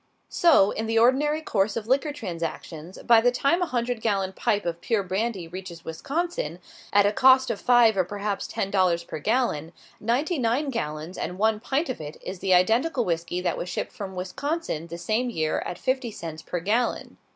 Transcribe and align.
So, 0.29 0.71
in 0.71 0.87
the 0.87 0.97
ordinary 0.97 1.41
course 1.41 1.77
of 1.77 1.85
liquor 1.85 2.11
transactions, 2.11 2.97
by 3.05 3.21
the 3.21 3.31
time 3.31 3.61
a 3.61 3.67
hundred 3.67 4.01
gallon 4.01 4.33
pipe 4.33 4.65
of 4.65 4.81
pure 4.81 5.03
brandy 5.03 5.47
reaches 5.47 5.85
Wisconsin, 5.85 6.57
at 6.91 7.05
a 7.05 7.11
cost 7.13 7.51
of 7.51 7.61
five 7.61 7.95
or 7.95 8.03
perhaps 8.03 8.47
ten 8.47 8.71
dollars 8.71 9.03
per 9.03 9.19
gallon, 9.19 9.73
ninety 9.99 10.39
nine 10.39 10.71
gallons 10.71 11.19
and 11.19 11.37
one 11.37 11.59
pint 11.59 11.87
of 11.87 12.01
it 12.01 12.17
is 12.25 12.39
the 12.39 12.51
identical 12.55 13.05
whisky 13.05 13.41
that 13.41 13.59
was 13.59 13.69
shipped 13.69 13.91
from 13.93 14.15
Wisconsin 14.15 14.87
the 14.87 14.97
same 14.97 15.29
year 15.29 15.59
at 15.67 15.77
fifty 15.77 16.09
cents 16.09 16.41
per 16.41 16.59
gallon. 16.59 17.17